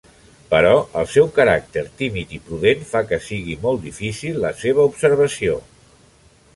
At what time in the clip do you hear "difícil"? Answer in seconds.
3.91-4.43